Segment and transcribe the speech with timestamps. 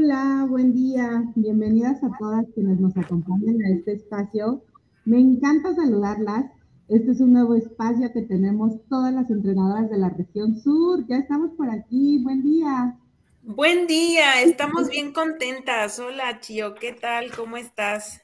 [0.00, 1.24] Hola, buen día.
[1.34, 4.62] Bienvenidas a todas quienes nos acompañan a este espacio.
[5.04, 6.44] Me encanta saludarlas.
[6.86, 11.04] Este es un nuevo espacio que tenemos todas las entrenadoras de la región sur.
[11.08, 12.22] Ya estamos por aquí.
[12.22, 12.96] Buen día.
[13.42, 15.98] Buen día, estamos bien contentas.
[15.98, 17.32] Hola, Chio, ¿qué tal?
[17.34, 18.22] ¿Cómo estás?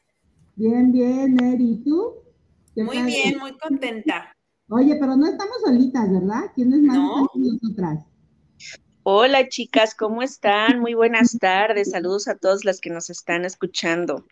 [0.55, 1.73] Bien, bien, Eri.
[1.73, 2.13] ¿Y tú?
[2.77, 4.33] Muy bien, muy contenta.
[4.69, 6.53] Oye, pero no estamos solitas, ¿verdad?
[6.55, 7.29] ¿Quiénes más no.
[7.35, 8.05] nosotras?
[9.07, 10.81] Hola chicas, ¿cómo están?
[10.81, 11.91] Muy buenas tardes.
[11.91, 14.25] Saludos a todas las que nos están escuchando.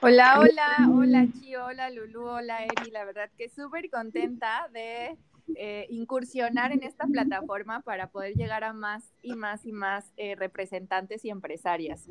[0.00, 2.92] Hola, hola, hola Chi, hola Lulu, hola Eri.
[2.92, 5.18] La verdad que súper contenta de
[5.56, 10.36] eh, incursionar en esta plataforma para poder llegar a más y más y más eh,
[10.36, 12.08] representantes y empresarias.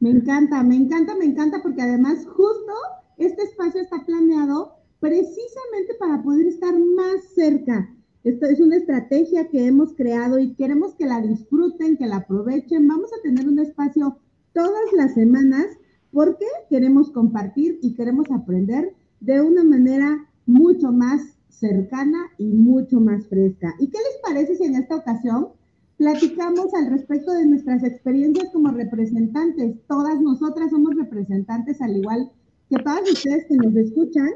[0.00, 2.72] Me encanta, me encanta, me encanta porque además justo
[3.18, 7.88] este espacio está planeado precisamente para poder estar más cerca
[8.24, 12.86] esto es una estrategia que hemos creado y queremos que la disfruten, que la aprovechen.
[12.86, 14.16] Vamos a tener un espacio
[14.52, 15.66] todas las semanas
[16.12, 23.26] porque queremos compartir y queremos aprender de una manera mucho más cercana y mucho más
[23.26, 23.74] fresca.
[23.80, 25.48] ¿Y qué les parece si en esta ocasión
[25.96, 29.76] platicamos al respecto de nuestras experiencias como representantes?
[29.88, 32.30] Todas nosotras somos representantes al igual
[32.70, 34.28] que todas ustedes que nos escuchan.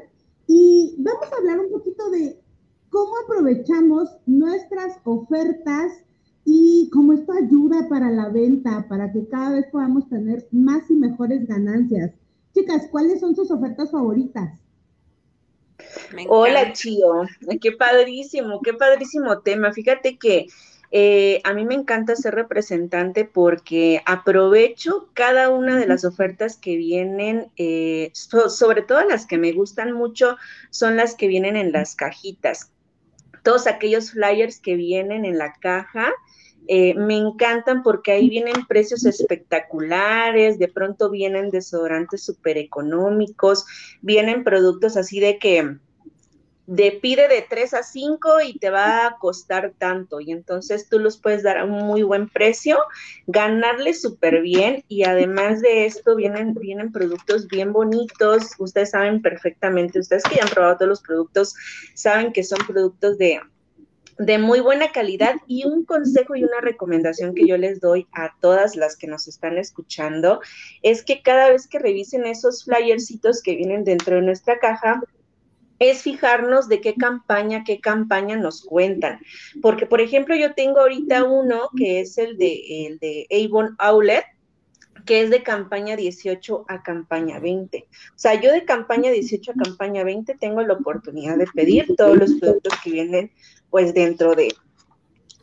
[0.45, 2.39] Y vamos a hablar un poquito de
[2.89, 6.03] cómo aprovechamos nuestras ofertas
[6.45, 10.93] y cómo esto ayuda para la venta, para que cada vez podamos tener más y
[10.93, 12.11] mejores ganancias.
[12.53, 14.57] Chicas, ¿cuáles son sus ofertas favoritas?
[16.29, 17.23] Hola, Chio.
[17.61, 19.73] Qué padrísimo, qué padrísimo tema.
[19.73, 20.47] Fíjate que
[20.89, 26.77] eh, a mí me encanta ser representante porque aprovecho cada una de las ofertas que
[26.77, 30.37] vienen, eh, sobre todo las que me gustan mucho,
[30.69, 32.71] son las que vienen en las cajitas
[33.47, 36.11] todos aquellos flyers que vienen en la caja.
[36.67, 43.65] Eh, me encantan porque ahí vienen precios espectaculares, de pronto vienen desodorantes súper económicos,
[44.01, 45.77] vienen productos así de que
[46.67, 50.19] de pide de 3 a 5 y te va a costar tanto.
[50.19, 52.77] Y entonces tú los puedes dar a un muy buen precio,
[53.25, 54.83] ganarle súper bien.
[54.89, 58.51] Y además de esto, vienen, vienen productos bien bonitos.
[58.59, 61.55] Ustedes saben perfectamente, ustedes que ya han probado todos los productos,
[61.95, 63.39] saben que son productos de,
[64.19, 65.35] de muy buena calidad.
[65.47, 69.29] Y un consejo y una recomendación que yo les doy a todas las que nos
[69.29, 70.41] están escuchando
[70.81, 75.01] es que cada vez que revisen esos flyercitos que vienen dentro de nuestra caja,
[75.79, 79.19] es fijarnos de qué campaña, qué campaña nos cuentan.
[79.61, 84.25] Porque, por ejemplo, yo tengo ahorita uno que es el de, el de Avon Outlet,
[85.05, 87.87] que es de campaña 18 a campaña 20.
[87.87, 92.17] O sea, yo de campaña 18 a campaña 20 tengo la oportunidad de pedir todos
[92.17, 93.31] los productos que vienen
[93.69, 94.53] pues dentro de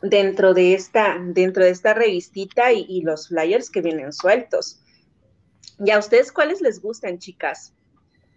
[0.01, 4.81] dentro de esta dentro de esta revistita y, y los flyers que vienen sueltos.
[5.83, 7.73] ¿Y a ustedes cuáles les gustan, chicas?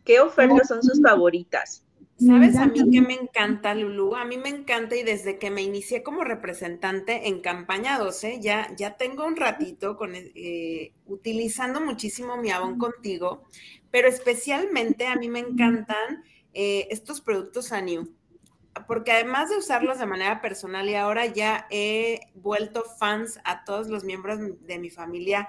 [0.04, 1.84] ¿Qué ofertas son sus favoritas?
[2.18, 4.16] ¿Sabes a mí que me encanta, Lulu?
[4.16, 8.74] A mí me encanta y desde que me inicié como representante en campaña 12, ya,
[8.76, 13.44] ya tengo un ratito con, eh, utilizando muchísimo mi Avon contigo,
[13.92, 16.24] pero especialmente a mí me encantan
[16.54, 18.12] eh, estos productos Aniu,
[18.88, 23.86] porque además de usarlos de manera personal y ahora ya he vuelto fans a todos
[23.86, 25.48] los miembros de mi familia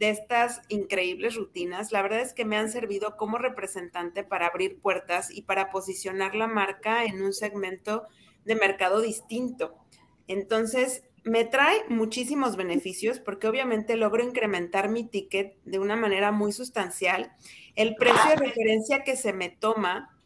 [0.00, 4.80] de estas increíbles rutinas, la verdad es que me han servido como representante para abrir
[4.80, 8.04] puertas y para posicionar la marca en un segmento
[8.46, 9.76] de mercado distinto.
[10.26, 16.52] Entonces, me trae muchísimos beneficios porque obviamente logro incrementar mi ticket de una manera muy
[16.52, 17.32] sustancial.
[17.76, 20.18] El precio de referencia que se me toma,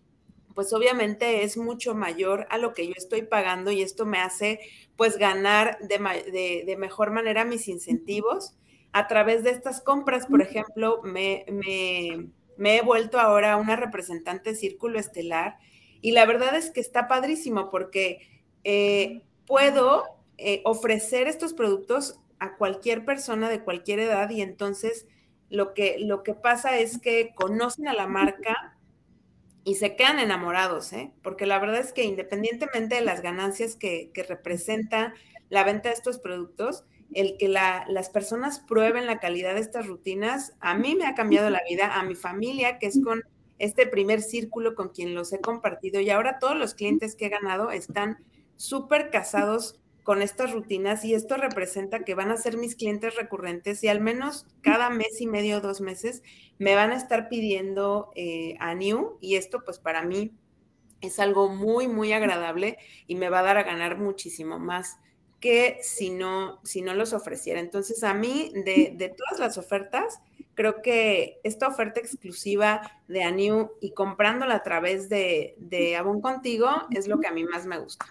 [0.54, 4.60] pues obviamente es mucho mayor a lo que yo estoy pagando y esto me hace
[4.94, 8.54] pues ganar de, de mejor manera mis incentivos
[8.94, 15.58] a través de estas compras, por ejemplo, me, he vuelto ahora una representante Círculo Estelar
[16.00, 18.20] y la verdad es que está padrísimo porque
[18.62, 20.04] eh, puedo
[20.38, 25.08] eh, ofrecer estos productos a cualquier persona de cualquier edad y entonces
[25.50, 28.78] lo que, lo que pasa es que conocen a la marca
[29.64, 31.10] y se quedan enamorados, ¿eh?
[31.24, 35.14] porque la verdad es que independientemente de las ganancias que, que representa
[35.48, 40.54] la venta de estos productos, el que las personas prueben la calidad de estas rutinas,
[40.60, 43.22] a mí me ha cambiado la vida, a mi familia, que es con
[43.58, 47.28] este primer círculo con quien los he compartido y ahora todos los clientes que he
[47.28, 48.18] ganado están
[48.56, 53.82] súper casados con estas rutinas y esto representa que van a ser mis clientes recurrentes
[53.82, 56.22] y al menos cada mes y medio o dos meses
[56.58, 60.32] me van a estar pidiendo eh, a New y esto pues para mí
[61.00, 62.76] es algo muy, muy agradable
[63.06, 64.98] y me va a dar a ganar muchísimo más
[65.40, 67.60] que si no, si no los ofreciera.
[67.60, 70.20] Entonces, a mí, de, de todas las ofertas,
[70.54, 76.68] creo que esta oferta exclusiva de Anu y comprándola a través de, de Avon Contigo
[76.90, 78.06] es lo que a mí más me gusta.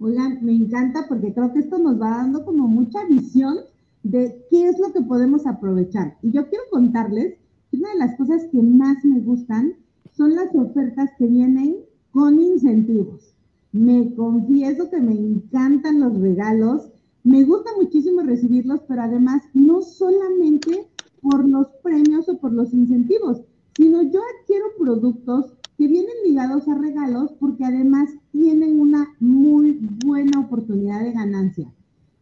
[0.00, 3.60] Oigan, me encanta porque creo que esto nos va dando como mucha visión
[4.02, 6.16] de qué es lo que podemos aprovechar.
[6.22, 7.38] Y yo quiero contarles
[7.70, 9.76] que una de las cosas que más me gustan
[10.16, 11.78] son las ofertas que vienen
[12.12, 13.33] con incentivos.
[13.74, 16.92] Me confieso que me encantan los regalos,
[17.24, 20.86] me gusta muchísimo recibirlos, pero además no solamente
[21.20, 23.42] por los premios o por los incentivos,
[23.76, 29.72] sino yo adquiero productos que vienen ligados a regalos porque además tienen una muy
[30.04, 31.74] buena oportunidad de ganancia.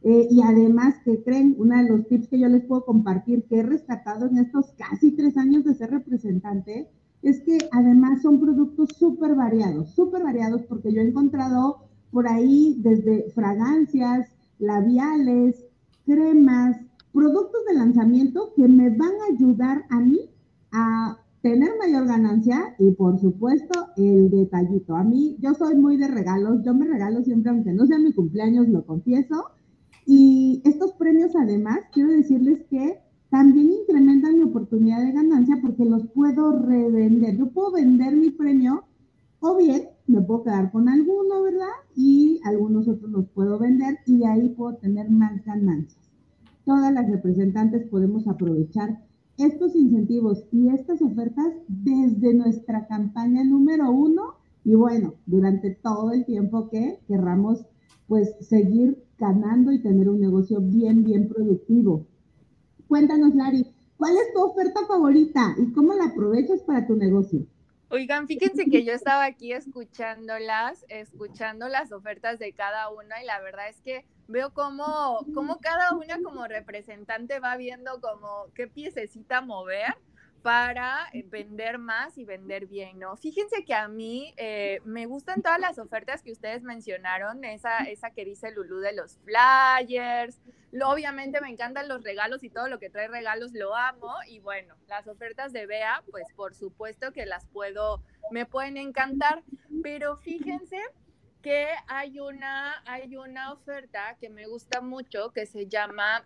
[0.04, 1.54] Eh, y además, que creen?
[1.58, 5.10] Uno de los tips que yo les puedo compartir que he rescatado en estos casi
[5.10, 6.88] tres años de ser representante
[7.22, 12.76] es que además son productos súper variados, súper variados porque yo he encontrado por ahí
[12.80, 14.28] desde fragancias,
[14.58, 15.64] labiales,
[16.04, 16.76] cremas,
[17.12, 20.30] productos de lanzamiento que me van a ayudar a mí
[20.72, 24.96] a tener mayor ganancia y por supuesto el detallito.
[24.96, 28.12] A mí, yo soy muy de regalos, yo me regalo siempre, aunque no sea mi
[28.12, 29.46] cumpleaños, lo confieso.
[30.06, 33.00] Y estos premios además, quiero decirles que
[33.32, 37.34] también incrementan mi oportunidad de ganancia porque los puedo revender.
[37.38, 38.84] Yo puedo vender mi premio
[39.40, 41.72] o bien me puedo quedar con alguno, ¿verdad?
[41.96, 46.10] Y algunos otros los puedo vender y ahí puedo tener más ganancias.
[46.66, 49.02] Todas las representantes podemos aprovechar
[49.38, 56.26] estos incentivos y estas ofertas desde nuestra campaña número uno y bueno, durante todo el
[56.26, 57.64] tiempo que querramos
[58.08, 62.11] pues seguir ganando y tener un negocio bien, bien productivo.
[62.92, 67.46] Cuéntanos, Lari, ¿cuál es tu oferta favorita y cómo la aprovechas para tu negocio?
[67.88, 73.40] Oigan, fíjense que yo estaba aquí escuchándolas, escuchando las ofertas de cada una y la
[73.40, 79.40] verdad es que veo cómo, cómo cada una como representante va viendo como qué piececita
[79.40, 79.94] mover
[80.42, 83.16] para eh, vender más y vender bien, ¿no?
[83.16, 88.10] Fíjense que a mí eh, me gustan todas las ofertas que ustedes mencionaron, esa, esa
[88.10, 90.40] que dice Lulu de los flyers,
[90.84, 94.74] obviamente me encantan los regalos y todo lo que trae regalos lo amo y bueno,
[94.88, 99.42] las ofertas de Bea, pues por supuesto que las puedo, me pueden encantar,
[99.82, 100.78] pero fíjense
[101.40, 106.24] que hay una, hay una oferta que me gusta mucho que se llama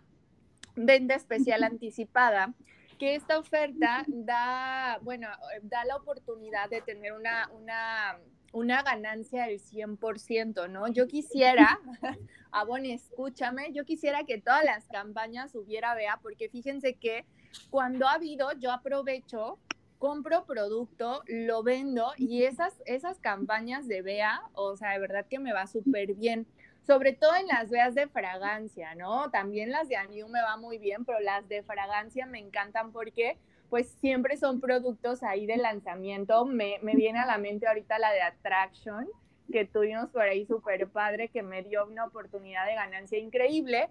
[0.75, 2.53] Venta Especial Anticipada
[2.97, 5.27] que esta oferta da, bueno,
[5.63, 8.19] da la oportunidad de tener una, una,
[8.53, 10.87] una ganancia del 100%, ¿no?
[10.87, 11.79] Yo quisiera,
[12.51, 17.25] Abon, escúchame, yo quisiera que todas las campañas hubiera vea, porque fíjense que
[17.69, 19.59] cuando ha habido, yo aprovecho,
[19.99, 25.39] compro producto, lo vendo y esas, esas campañas de vea, o sea, de verdad que
[25.39, 26.47] me va súper bien
[26.87, 29.29] sobre todo en las veas de fragancia, ¿no?
[29.29, 33.37] También las de Aniu me va muy bien, pero las de fragancia me encantan porque
[33.69, 36.45] pues siempre son productos ahí de lanzamiento.
[36.45, 39.05] Me, me viene a la mente ahorita la de Attraction,
[39.51, 43.89] que tuvimos por ahí súper padre, que me dio una oportunidad de ganancia increíble.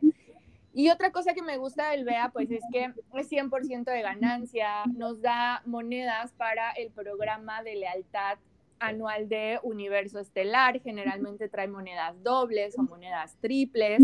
[0.73, 4.85] Y otra cosa que me gusta del BEA, pues es que es 100% de ganancia,
[4.95, 8.39] nos da monedas para el programa de lealtad
[8.79, 14.03] anual de Universo Estelar, generalmente trae monedas dobles o monedas triples.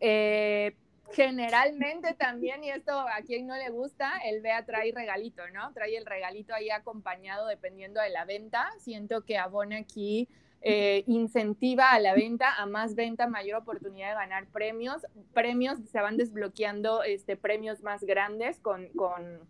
[0.00, 0.74] Eh,
[1.12, 5.72] generalmente también, y esto a quien no le gusta, el BEA trae regalito, ¿no?
[5.72, 8.70] Trae el regalito ahí acompañado dependiendo de la venta.
[8.78, 10.28] Siento que abona aquí
[10.60, 15.06] eh, incentiva a la venta, a más venta, mayor oportunidad de ganar premios.
[15.32, 19.40] Premios, se van desbloqueando este, premios más grandes con, con,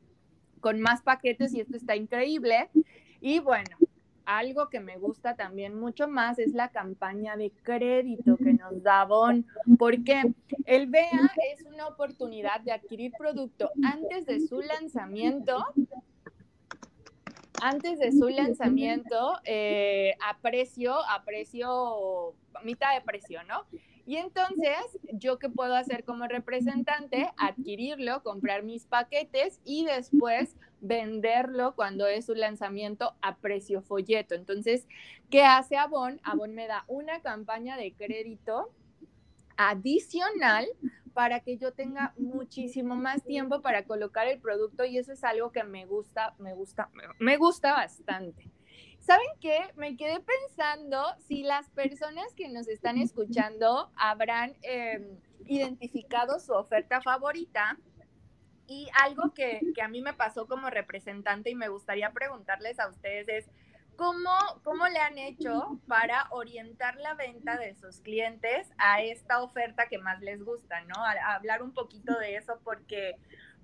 [0.61, 2.69] con más paquetes y esto está increíble.
[3.21, 3.77] Y bueno,
[4.29, 9.07] algo que me gusta también mucho más es la campaña de crédito que nos da
[9.07, 9.47] Bon,
[9.79, 10.23] porque
[10.67, 15.65] el BEA es una oportunidad de adquirir producto antes de su lanzamiento
[17.63, 23.65] antes de su lanzamiento eh, a precio, a precio, mitad de precio, ¿no?
[24.09, 27.31] Y entonces, ¿yo qué puedo hacer como representante?
[27.37, 34.35] Adquirirlo, comprar mis paquetes y después venderlo cuando es su lanzamiento a precio folleto.
[34.35, 34.89] Entonces,
[35.29, 36.23] ¿qué hace Avon?
[36.25, 38.73] Avon me da una campaña de crédito
[39.59, 40.67] adicional
[41.13, 45.53] para que yo tenga muchísimo más tiempo para colocar el producto y eso es algo
[45.53, 46.89] que me gusta, me gusta,
[47.19, 48.51] me gusta bastante.
[49.09, 49.73] ¿Saben qué?
[49.77, 57.01] Me quedé pensando si las personas que nos están escuchando habrán em, identificado su oferta
[57.01, 57.79] favorita.
[58.67, 62.89] Y algo que, que, a mí me pasó como representante y me gustaría preguntarles a
[62.91, 63.51] ustedes es,
[63.97, 64.31] ¿cómo,
[64.63, 69.97] ¿cómo le han hecho para orientar la venta de sus clientes a esta oferta que
[69.97, 71.03] más les gusta, ¿no?
[71.25, 73.17] hablar un poquito de eso porque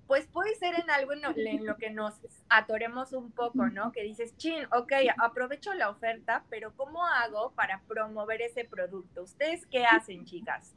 [0.07, 2.13] pues puede ser en algo en lo, que nos
[2.49, 3.91] atoremos un poco, ¿no?
[3.91, 9.23] Que dices, chin, ok, aprovecho la oferta, pero ¿cómo hago para promover ese producto?
[9.23, 10.75] ¿Ustedes qué hacen, chicas?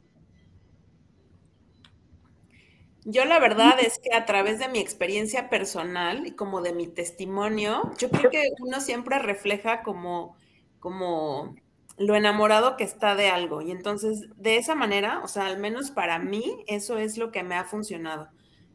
[3.05, 6.87] Yo la verdad es que a través de mi experiencia personal y como de mi
[6.87, 10.35] testimonio, yo creo que uno siempre refleja como,
[10.79, 11.55] como
[11.97, 13.61] lo enamorado que está de algo.
[13.61, 17.43] Y entonces, de esa manera, o sea, al menos para mí, eso es lo que
[17.43, 18.29] me ha funcionado.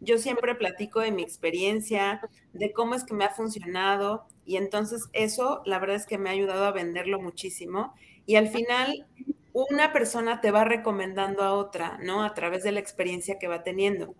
[0.04, 2.20] Yo siempre platico de mi experiencia,
[2.52, 4.26] de cómo es que me ha funcionado.
[4.44, 7.94] Y entonces eso, la verdad es que me ha ayudado a venderlo muchísimo.
[8.26, 9.06] Y al final,
[9.52, 12.22] una persona te va recomendando a otra, ¿no?
[12.22, 14.14] A través de la experiencia que va teniendo.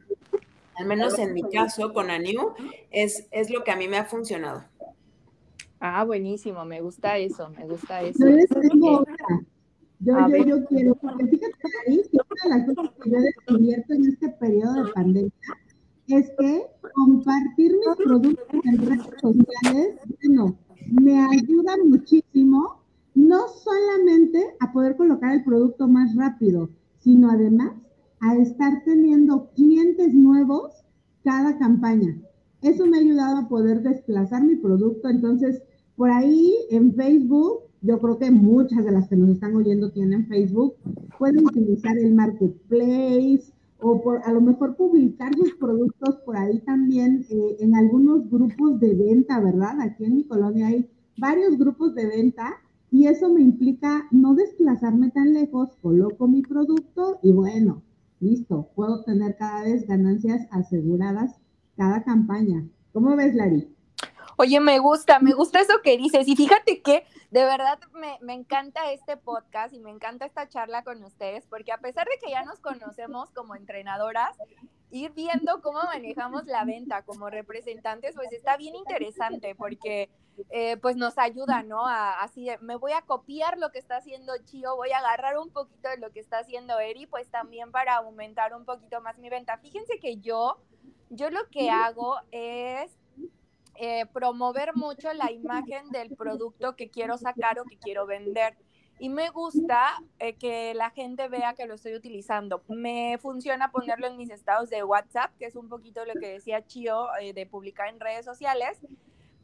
[0.77, 2.55] Al menos en mi caso con Aniu,
[2.91, 4.65] es, es lo que a mí me ha funcionado.
[5.81, 8.27] Ah, buenísimo, me gusta eso, me gusta eso.
[8.27, 9.15] Yo les tengo otra.
[10.01, 11.55] Yo, yo, yo, quiero, porque fíjate
[11.87, 15.33] ahí, una de las cosas que yo he descubierto en este periodo de pandemia
[16.09, 20.57] es que compartir mis productos en redes sociales, bueno,
[20.91, 22.83] me ayuda muchísimo
[23.15, 26.69] no solamente a poder colocar el producto más rápido,
[26.99, 27.73] sino además
[28.21, 30.73] a estar teniendo clientes nuevos
[31.23, 32.19] cada campaña.
[32.61, 35.09] Eso me ha ayudado a poder desplazar mi producto.
[35.09, 35.63] Entonces,
[35.97, 40.27] por ahí en Facebook, yo creo que muchas de las que nos están oyendo tienen
[40.27, 40.75] Facebook,
[41.19, 47.27] pueden utilizar el marketplace o por, a lo mejor publicar sus productos por ahí también
[47.31, 49.81] eh, en algunos grupos de venta, ¿verdad?
[49.81, 52.55] Aquí en mi colonia hay varios grupos de venta
[52.91, 57.83] y eso me implica no desplazarme tan lejos, coloco mi producto y bueno,
[58.21, 61.41] listo, puedo tener cada vez ganancias aseguradas
[61.77, 62.65] cada campaña.
[62.93, 63.74] ¿Cómo ves, Lari?
[64.37, 66.27] Oye, me gusta, me gusta eso que dices.
[66.29, 70.85] Y fíjate que de verdad me, me, encanta este podcast y me encanta esta charla
[70.85, 74.37] con ustedes, porque a pesar de que ya nos conocemos como entrenadoras,
[74.95, 80.09] ir viendo cómo manejamos la venta como representantes, pues está bien interesante porque
[80.51, 81.87] eh, pues nos ayuda, ¿no?
[81.87, 85.39] A, así de, me voy a copiar lo que está haciendo Chio, voy a agarrar
[85.39, 89.19] un poquito de lo que está haciendo Eri, pues también para aumentar un poquito más
[89.19, 89.59] mi venta.
[89.59, 90.59] Fíjense que yo,
[91.11, 92.97] yo lo que hago es
[93.77, 98.57] eh, promover mucho la imagen del producto que quiero sacar o que quiero vender
[98.99, 102.63] y me gusta eh, que la gente vea que lo estoy utilizando.
[102.69, 106.65] Me funciona ponerlo en mis estados de WhatsApp, que es un poquito lo que decía
[106.67, 108.79] Chio eh, de publicar en redes sociales,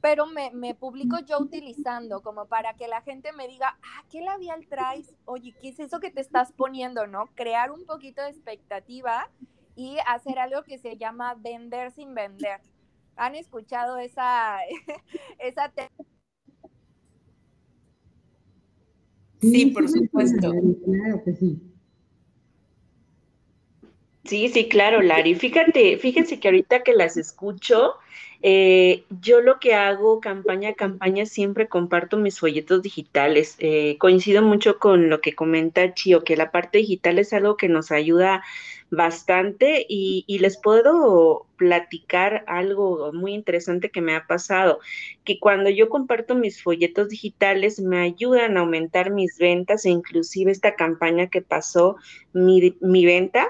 [0.01, 4.23] pero me, me, publico yo utilizando como para que la gente me diga, ah, ¿qué
[4.23, 5.15] labial traes?
[5.27, 7.07] Oye, ¿qué es eso que te estás poniendo?
[7.07, 7.27] ¿No?
[7.35, 9.29] Crear un poquito de expectativa
[9.75, 12.61] y hacer algo que se llama vender sin vender.
[13.21, 14.61] ¿Han escuchado esa,
[15.39, 15.71] esa
[19.43, 20.55] Sí, por supuesto.
[20.85, 21.61] Claro que sí.
[24.25, 25.35] Sí, sí, claro, Lari.
[25.35, 27.97] Fíjate, fíjense que ahorita que las escucho,
[28.41, 33.57] eh, yo lo que hago campaña a campaña siempre comparto mis folletos digitales.
[33.59, 37.69] Eh, coincido mucho con lo que comenta Chio, que la parte digital es algo que
[37.69, 38.43] nos ayuda
[38.91, 44.81] bastante y, les puedo platicar algo muy interesante que me ha pasado,
[45.25, 50.51] que cuando yo comparto mis folletos digitales me ayudan a aumentar mis ventas e inclusive
[50.51, 51.97] esta campaña que pasó,
[52.33, 53.49] mi, mi venta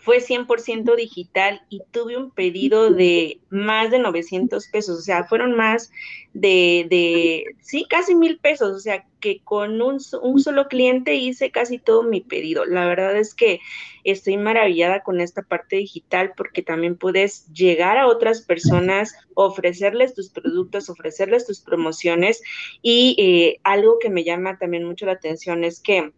[0.00, 5.56] fue 100% digital y tuve un pedido de más de 900 pesos, o sea, fueron
[5.56, 5.90] más
[6.32, 11.78] de, de sí, casi mil pesos, o sea, que con un, solo cliente hice casi
[11.78, 12.66] todo mi pedido.
[12.66, 13.60] La verdad es que
[14.04, 20.28] estoy maravillada con esta parte digital porque también puedes llegar a otras personas, ofrecerles tus
[20.28, 22.42] productos, ofrecerles tus promociones
[22.82, 26.12] y eh, algo que me llama también mucho la atención es que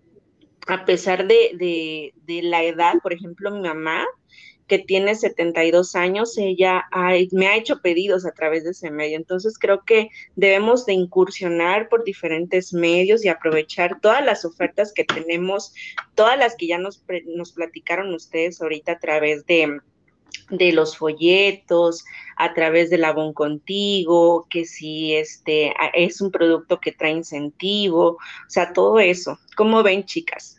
[0.66, 4.04] a pesar de, la edad, por ejemplo, mi mamá,
[4.66, 6.86] que tiene 72 años, ella
[7.30, 9.16] me ha hecho pedidos a través de ese medio.
[9.16, 15.04] Entonces creo que debemos de incursionar por diferentes medios y aprovechar todas las ofertas que
[15.04, 15.72] tenemos,
[16.16, 19.78] todas las que ya nos, nos platicaron ustedes ahorita a través de,
[20.50, 22.04] de los folletos,
[22.36, 28.10] a través de la Bon Contigo, que si este es un producto que trae incentivo,
[28.10, 28.18] o
[28.48, 29.38] sea, todo eso.
[29.56, 30.55] ¿Cómo ven, chicas?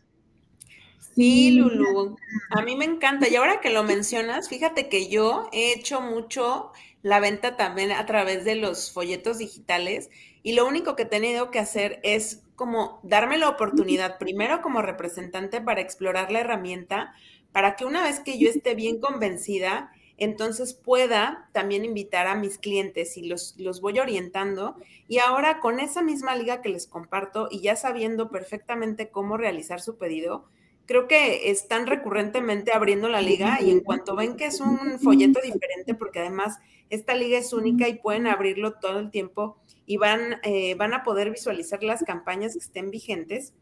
[1.17, 2.15] Sí, Lulu,
[2.51, 3.27] a mí me encanta.
[3.27, 6.71] Y ahora que lo mencionas, fíjate que yo he hecho mucho
[7.01, 10.09] la venta también a través de los folletos digitales
[10.43, 14.81] y lo único que he tenido que hacer es como darme la oportunidad, primero como
[14.83, 17.13] representante para explorar la herramienta,
[17.51, 22.57] para que una vez que yo esté bien convencida, entonces pueda también invitar a mis
[22.59, 24.75] clientes y los, los voy orientando.
[25.07, 29.81] Y ahora con esa misma liga que les comparto y ya sabiendo perfectamente cómo realizar
[29.81, 30.45] su pedido,
[30.87, 35.39] creo que están recurrentemente abriendo la liga y en cuanto ven que es un folleto
[35.43, 36.57] diferente, porque además
[36.89, 41.03] esta liga es única y pueden abrirlo todo el tiempo y van, eh, van a
[41.03, 43.53] poder visualizar las campañas que estén vigentes,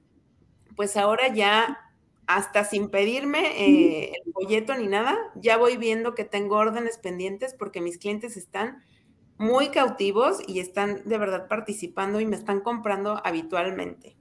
[0.75, 1.79] pues ahora ya
[2.27, 7.55] hasta sin pedirme eh, el folleto ni nada, ya voy viendo que tengo órdenes pendientes
[7.55, 8.83] porque mis clientes están
[9.37, 14.15] muy cautivos y están de verdad participando y me están comprando habitualmente.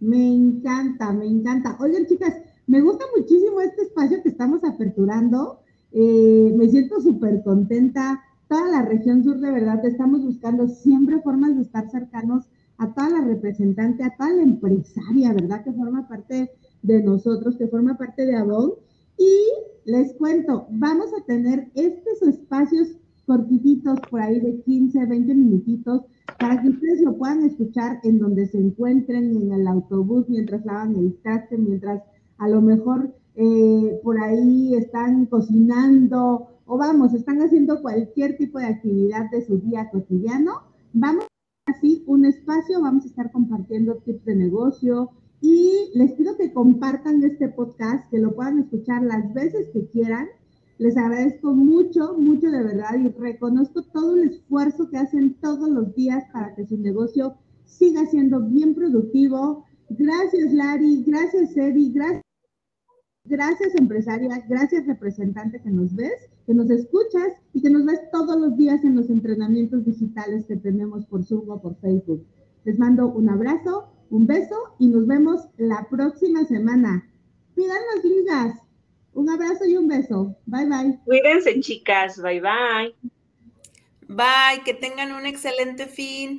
[0.00, 1.76] Me encanta, me encanta.
[1.80, 2.34] Oigan, chicas,
[2.66, 5.60] me gusta muchísimo este espacio que estamos aperturando.
[5.92, 8.22] Eh, me siento súper contenta.
[8.48, 12.44] Toda la región sur, de verdad, estamos buscando siempre formas de estar cercanos
[12.78, 15.64] a toda la representante, a toda la empresaria, ¿verdad?
[15.64, 16.50] Que forma parte
[16.82, 18.74] de nosotros, que forma parte de Avon.
[19.18, 22.88] Y les cuento, vamos a tener estos espacios
[23.26, 26.02] cortititos por ahí de 15, 20 minutitos
[26.38, 30.96] para que ustedes lo puedan escuchar en donde se encuentren, en el autobús, mientras lavan
[30.96, 32.02] el traste, mientras
[32.38, 38.66] a lo mejor eh, por ahí están cocinando o vamos, están haciendo cualquier tipo de
[38.66, 40.62] actividad de su día cotidiano.
[40.92, 41.26] Vamos
[41.66, 47.22] así un espacio, vamos a estar compartiendo tips de negocio y les pido que compartan
[47.22, 50.28] este podcast, que lo puedan escuchar las veces que quieran
[50.78, 55.92] les agradezco mucho, mucho de verdad y reconozco todo el esfuerzo que hacen todos los
[55.94, 59.64] días para que su negocio siga siendo bien productivo.
[59.90, 61.02] Gracias, Lari.
[61.04, 61.92] Gracias, Eddie.
[61.92, 62.22] Gracias.
[63.24, 64.44] Gracias, empresaria.
[64.48, 68.84] Gracias, representante que nos ves, que nos escuchas y que nos ves todos los días
[68.84, 72.24] en los entrenamientos digitales que tenemos por Zoom o por Facebook.
[72.64, 77.04] Les mando un abrazo, un beso y nos vemos la próxima semana.
[77.54, 78.67] Pidan las ligas.
[79.18, 80.36] Un abrazo y un beso.
[80.46, 80.98] Bye bye.
[81.04, 82.22] Cuídense, chicas.
[82.22, 82.94] Bye bye.
[84.06, 86.36] Bye, que tengan un excelente fin.